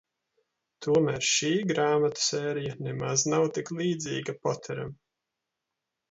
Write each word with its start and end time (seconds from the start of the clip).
Tomēr 0.83 1.25
šī 1.31 1.49
grāmatu 1.71 2.23
sērija 2.27 2.77
nemaz 2.87 3.25
nav 3.33 3.45
tik 3.59 3.69
līdzīga 3.81 4.35
Poteram. 4.47 4.97